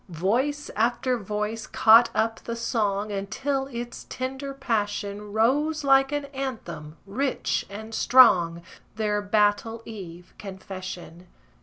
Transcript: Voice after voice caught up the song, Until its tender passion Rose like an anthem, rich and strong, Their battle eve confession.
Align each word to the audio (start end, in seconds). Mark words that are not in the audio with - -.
Voice 0.09 0.71
after 0.75 1.15
voice 1.19 1.67
caught 1.67 2.09
up 2.15 2.39
the 2.39 2.55
song, 2.55 3.11
Until 3.11 3.67
its 3.67 4.07
tender 4.09 4.51
passion 4.51 5.31
Rose 5.31 5.83
like 5.83 6.11
an 6.11 6.25
anthem, 6.33 6.97
rich 7.05 7.67
and 7.69 7.93
strong, 7.93 8.63
Their 8.95 9.21
battle 9.21 9.83
eve 9.85 10.33
confession. 10.39 11.27